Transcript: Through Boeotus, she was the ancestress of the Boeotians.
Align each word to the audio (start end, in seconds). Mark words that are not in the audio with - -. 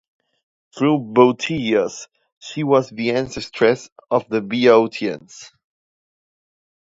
Through 0.75 1.13
Boeotus, 1.13 2.07
she 2.39 2.63
was 2.63 2.89
the 2.89 3.11
ancestress 3.11 3.87
of 4.09 4.27
the 4.29 4.41
Boeotians. 4.41 5.51